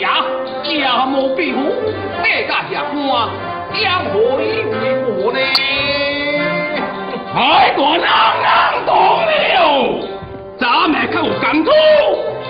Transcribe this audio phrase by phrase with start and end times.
[0.00, 0.24] 家
[0.64, 1.58] 家无庇护，
[2.22, 3.28] 这家下官
[3.74, 4.72] 将何以为
[5.06, 5.38] 我呢？
[7.34, 8.06] 太过难
[8.42, 8.46] 难
[8.84, 8.90] 懂
[9.24, 9.30] 了，
[10.58, 11.70] 咱们靠干苦，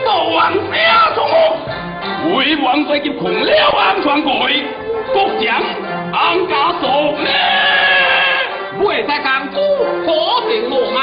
[0.04, 1.20] 都往下冲，
[2.36, 4.64] 为王贵及穷了安全贵，
[5.12, 5.62] 国强
[6.12, 7.28] 安家受呢？
[8.80, 9.54] 未在干苦，
[10.04, 10.08] 可
[10.48, 11.00] 定落马，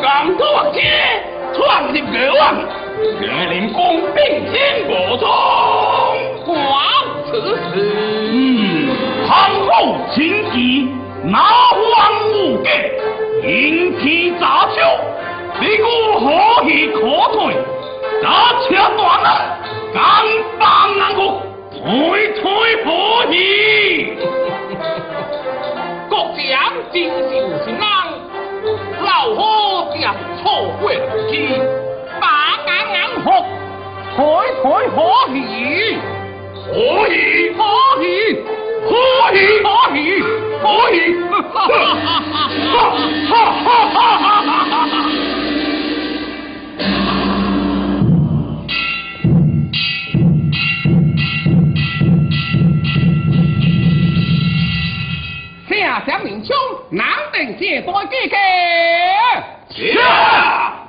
[0.00, 0.80] 干苦王姐。
[1.54, 2.54] 创立越王，
[3.20, 5.26] 越令公兵千不通。
[6.46, 6.54] 皇
[7.30, 7.30] 此
[7.72, 7.72] 时，
[8.32, 8.36] 嗯，
[9.26, 9.30] 皇
[9.66, 9.70] 后
[10.14, 10.88] 请记，
[11.32, 11.32] 王
[12.32, 12.68] 无忌
[13.46, 14.80] 引起杂秋，
[15.60, 16.98] 你我何以可
[17.32, 17.56] 退？
[18.22, 18.26] 那
[18.62, 19.58] 且断了，
[19.92, 20.00] 敢
[20.58, 20.66] 帮
[21.00, 21.42] 俺国，
[21.72, 21.82] 退
[22.40, 22.42] 退
[22.84, 22.88] 不
[23.32, 23.34] 义。
[26.08, 26.50] 国将
[26.92, 27.14] 今朝
[27.64, 28.11] 是哪？
[28.64, 29.40] 老夫
[30.00, 31.32] 将错过之
[32.20, 32.24] 把
[32.66, 33.26] 眼眼阔
[34.14, 34.18] 可
[34.62, 34.98] 可可
[35.34, 35.36] 以
[36.64, 36.74] 可
[37.08, 37.14] 以
[37.50, 37.60] 可
[38.02, 38.06] 以
[38.88, 38.90] 可
[39.34, 39.98] 以可以
[40.62, 40.96] 可以
[56.00, 56.54] 想领教
[56.90, 58.36] 难得借多借给
[59.94, 60.82] 驾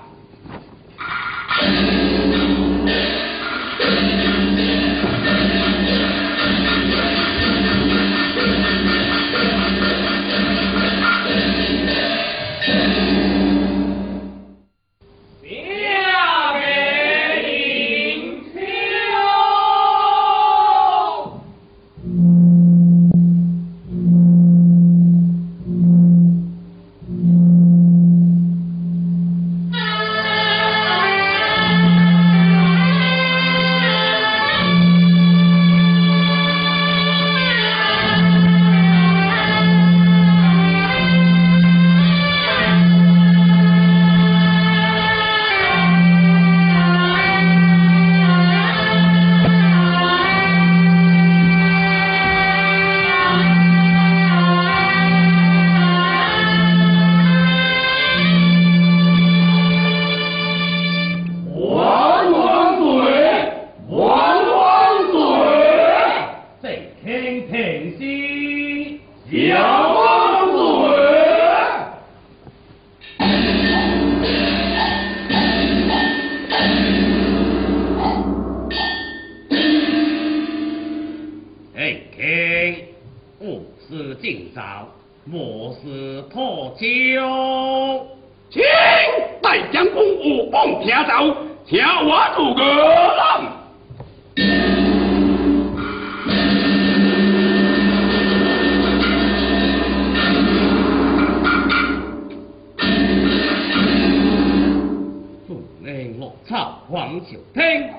[106.46, 107.90] 草皇朝廷，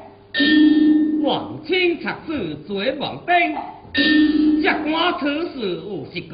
[1.25, 3.57] 皇清察事做王丁，
[4.61, 6.29] 接管此事无实据，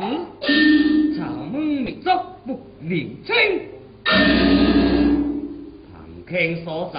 [1.17, 2.11] 草门民族
[2.45, 3.35] 不明清。
[5.93, 6.99] 唐卿所受，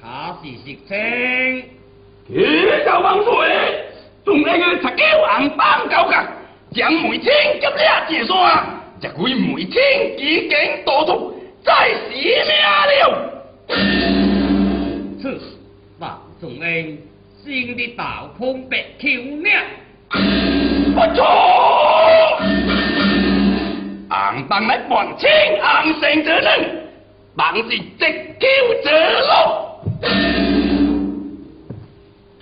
[0.00, 0.06] 可
[0.44, 0.94] 是实情？
[2.28, 2.32] 几
[2.84, 3.28] 朝万岁，
[4.24, 6.14] 众来个十九红包九个，
[6.72, 7.26] 将梅清
[7.60, 8.80] 给你解说啊！
[9.02, 9.74] 一梅清
[10.18, 11.34] 已经多出，
[11.64, 12.24] 再死命
[12.86, 13.26] 了。
[15.20, 15.40] 此
[15.98, 16.98] 王仲恩
[17.42, 19.08] 先的道空白桥
[19.42, 19.48] 呢？
[20.94, 21.24] 不错，
[24.08, 25.28] 红榜来半青
[25.60, 26.88] 红成者人，
[27.36, 28.00] 王是直
[28.38, 28.46] 桥
[28.84, 28.88] 者
[29.20, 29.30] 路。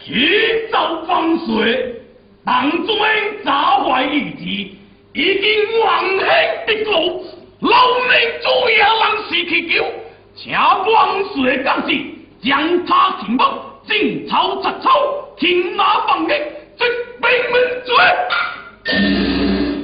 [0.05, 0.07] 启
[0.71, 1.95] 奏万岁，
[2.45, 2.97] 唐中
[3.45, 4.45] 早坏意志，
[5.15, 5.45] 已经
[5.81, 6.19] 亡兄
[6.67, 7.25] 的路，
[7.61, 7.71] 老
[8.01, 8.11] 命
[8.43, 8.85] 主也人
[9.29, 9.85] 士祈求，
[10.35, 11.91] 请万岁降旨，
[12.45, 13.45] 将他擒获，
[13.87, 14.91] 进草斩草，
[15.39, 16.29] 天马放逆，
[16.77, 16.85] 即
[17.19, 17.55] 兵门
[17.87, 17.95] 罪。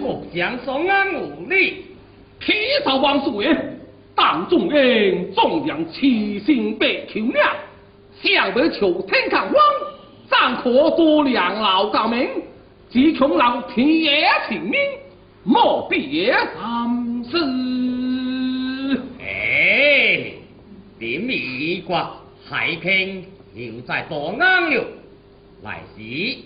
[0.02, 1.86] 国将所安无礼，
[2.38, 2.52] 启
[2.84, 3.56] 奏万岁，
[4.14, 7.32] 唐中英纵然痴心白求命，
[8.22, 9.62] 想得求天看光。
[10.28, 12.28] 暂可多两老高明，
[12.90, 14.78] 只恐老天爷请命，
[15.44, 19.02] 莫别三思。
[19.18, 20.32] 哎，
[20.98, 22.12] 点米瓜
[22.48, 24.84] 海平又在多安了，
[25.62, 26.38] 来时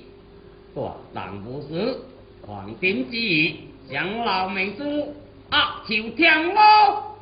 [0.75, 1.97] 我当不是
[2.47, 3.57] 黄金之意，
[3.91, 5.15] 将老明珠
[5.51, 7.17] 压朝天咯。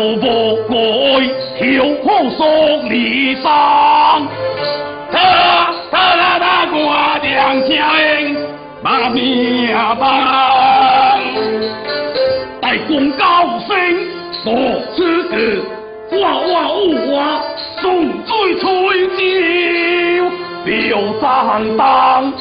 [0.00, 0.24] 徒步
[0.70, 0.72] 改，
[1.58, 2.40] 跳好索
[2.88, 3.44] 离山。
[5.12, 5.14] 他
[5.90, 7.68] 他他他挂两枪，
[8.82, 10.00] 把命放。
[12.62, 13.76] 大功高升，
[14.42, 14.48] 多
[14.96, 15.62] 出子，
[16.18, 17.42] 哇哇呜哇，
[17.82, 18.64] 送水吹
[19.18, 19.20] 酒，
[20.64, 22.32] 表三当。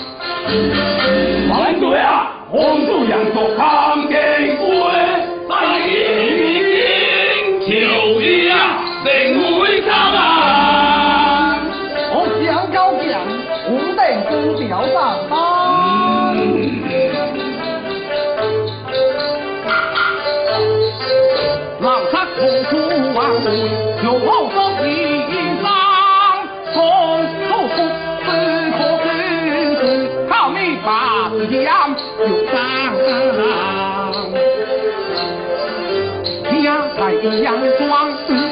[37.23, 38.09] 阳光，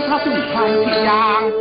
[0.08, 0.68] 它是太
[1.04, 1.52] 阳，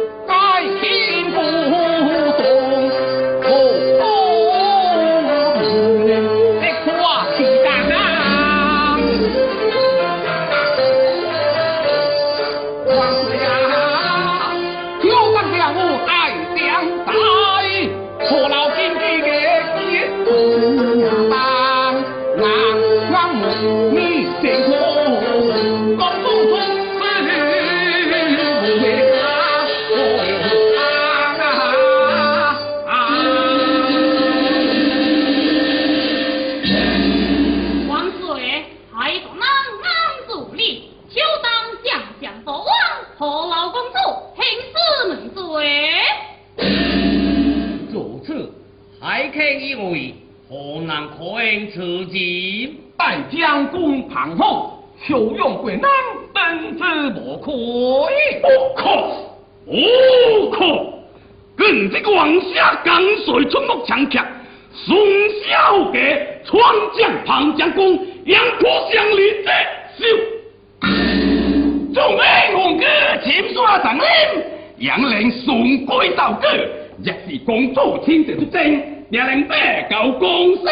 [78.06, 78.62] 天地出征
[79.10, 79.56] 也令八
[79.90, 80.22] 九降
[80.62, 80.64] 星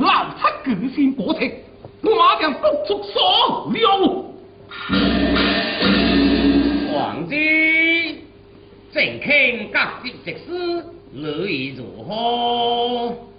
[0.00, 1.52] 捞七卷线火情
[2.00, 3.82] 我马上复出所料。
[6.94, 7.34] 王子
[8.92, 13.31] 正倾革命直师女如何？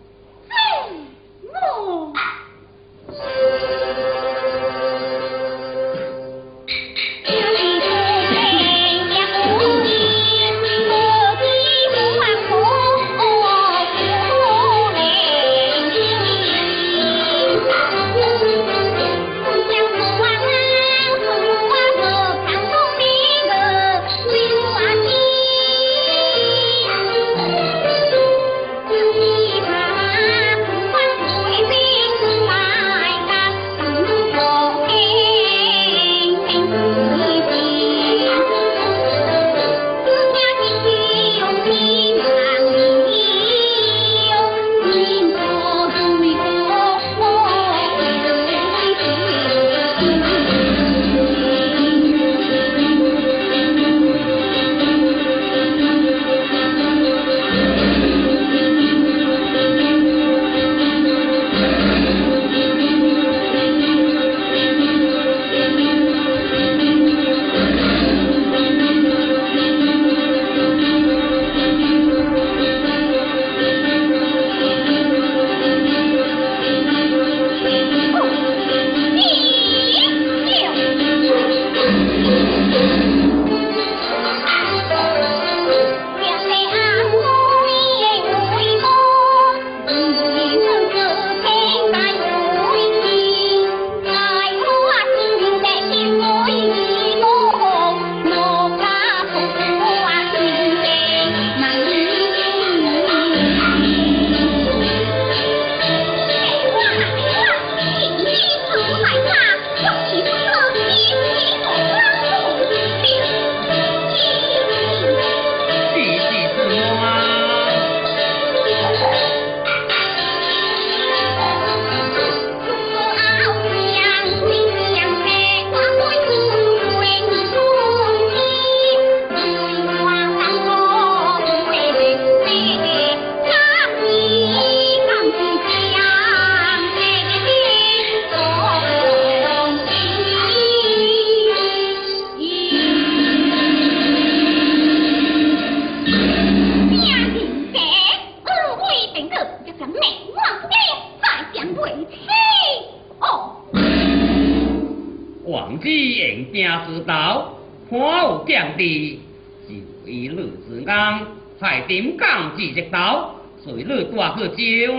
[164.49, 164.92] tio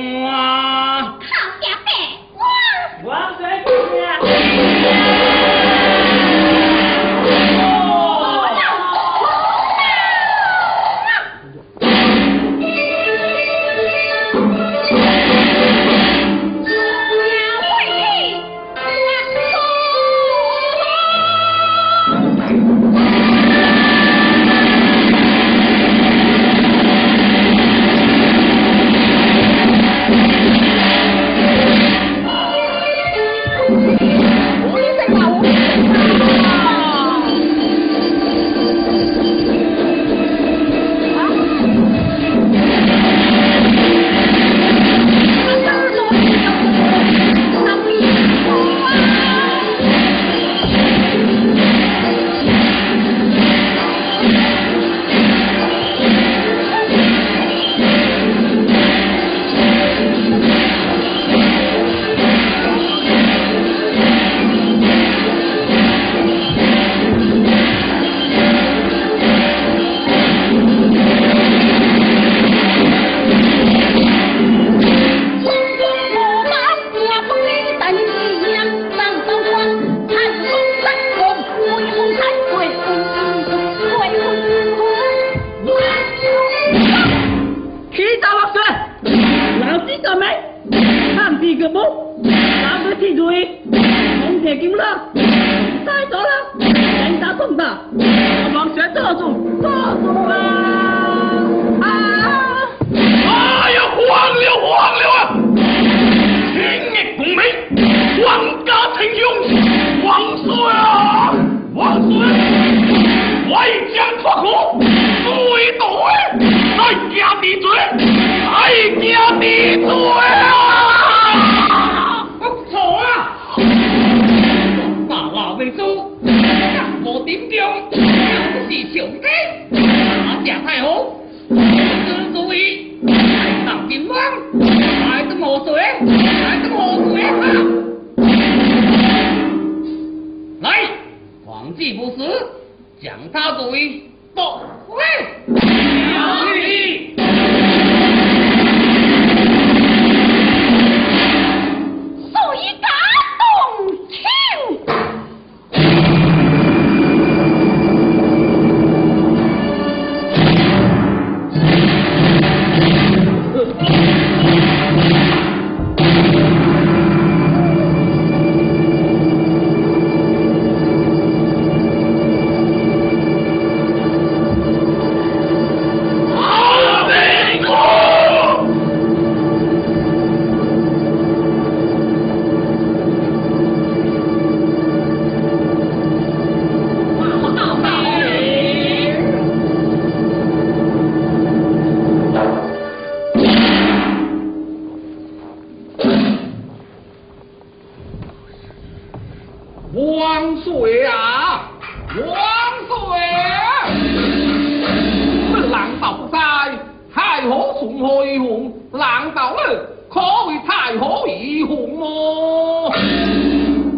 [210.15, 212.95] 可谓太可以红魔，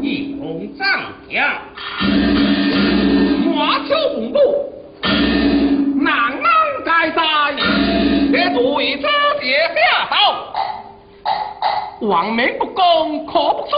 [0.01, 0.89] 迎战
[1.29, 1.47] 将，
[3.55, 4.39] 马秋红怒，
[6.03, 6.41] 难安
[6.87, 7.21] 在在，
[8.33, 9.11] 别对招
[9.43, 10.17] 些下头，
[12.07, 13.77] 王明不公可不忠，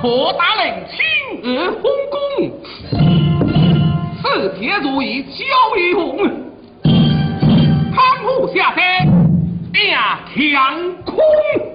[0.00, 0.96] 可打领亲
[1.44, 2.16] 耳封公，
[4.22, 5.44] 是铁如意交
[5.76, 6.16] 于红，
[7.94, 9.21] 康污下山。
[9.72, 9.96] 定
[10.34, 11.71] 天空。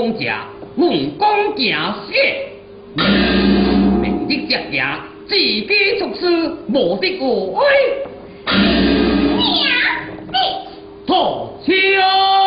[0.00, 0.16] 公，
[0.76, 2.48] 问公行雪。
[4.00, 4.82] 明的接行，
[5.28, 5.66] 自己
[5.98, 7.64] 出师，无得无威。
[8.46, 9.68] 娘，
[10.32, 10.34] 你。
[11.06, 11.12] 土
[11.66, 12.39] 枪。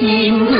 [0.00, 0.55] 家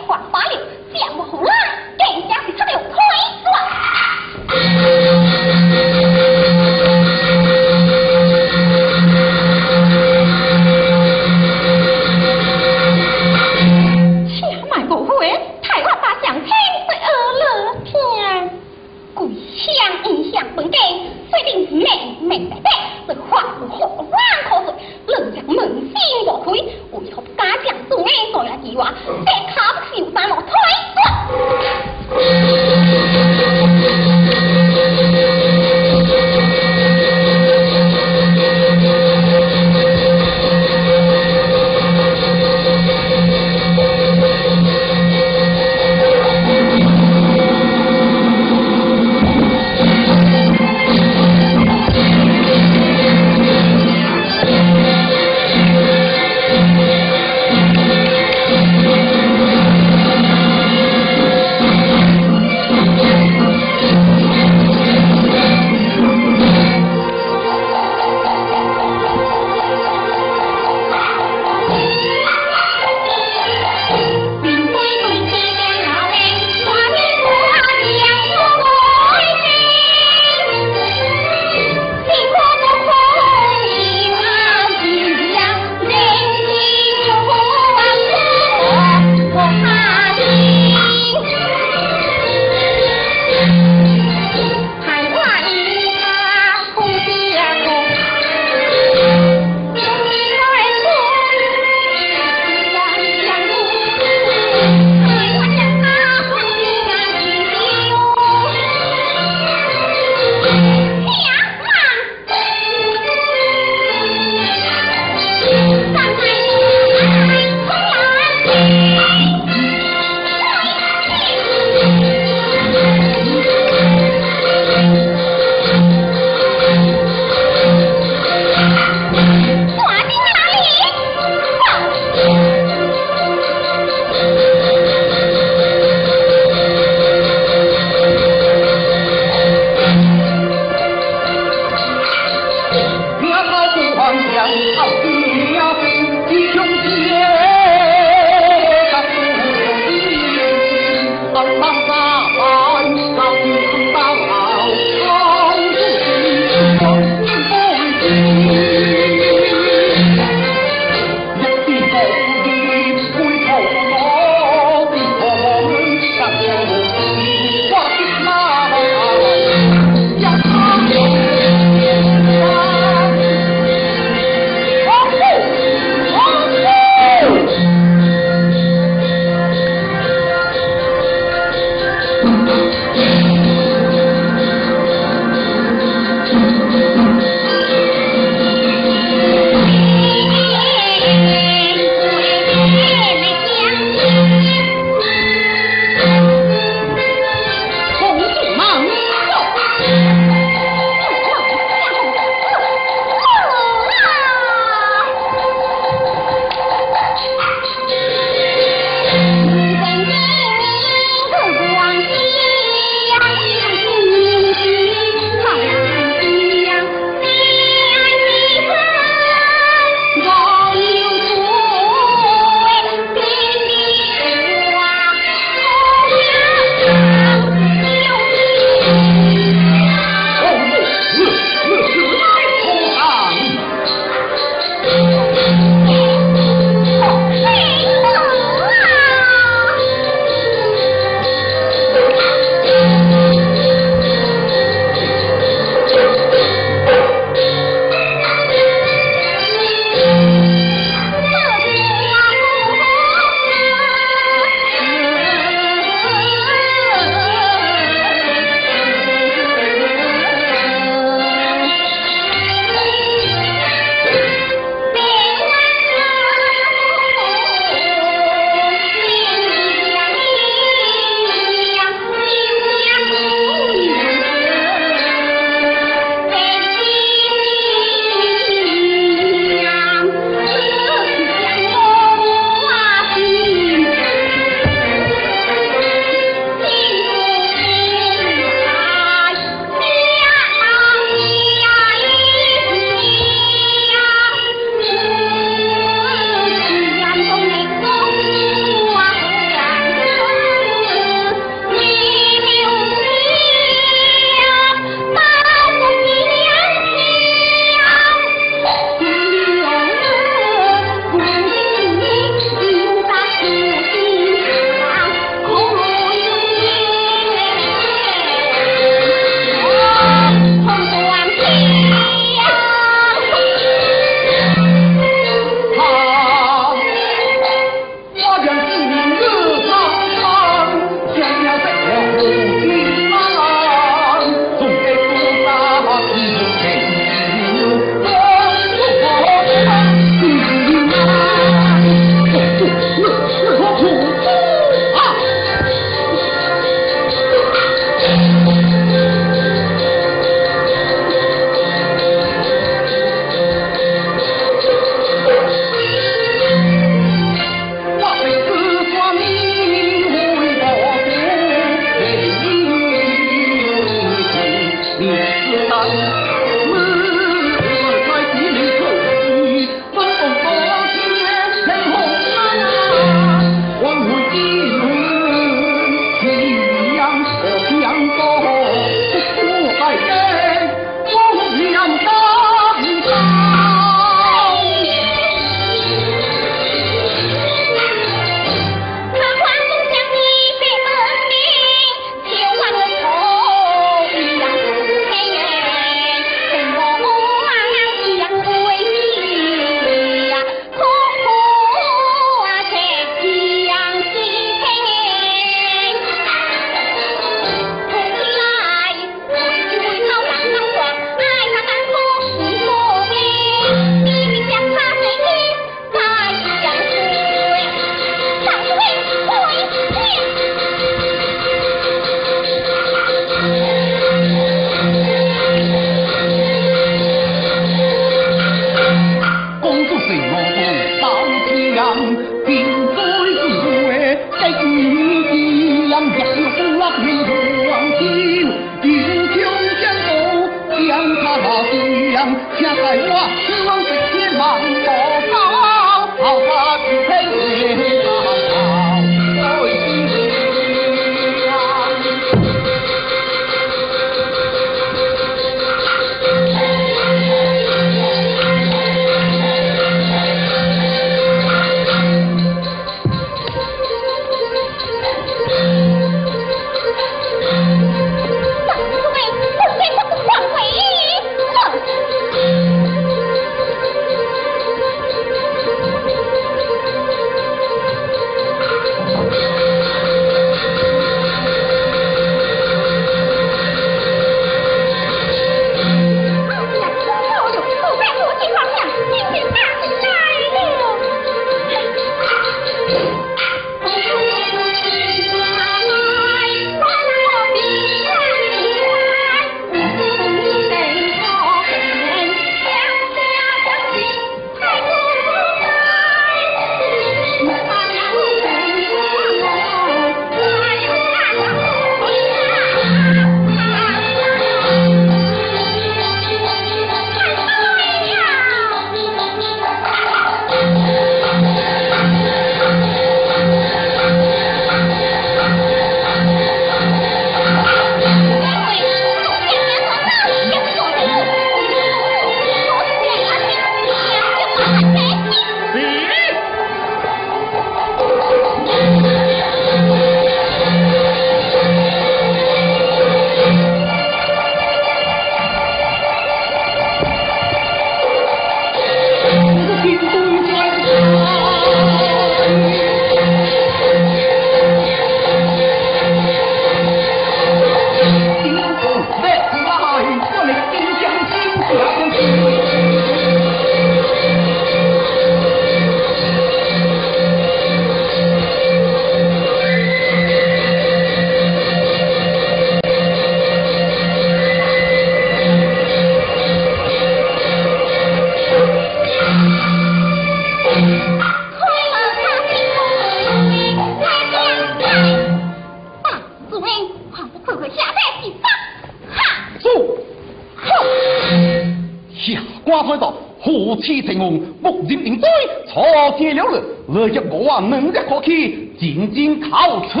[598.22, 600.00] 去进京考车。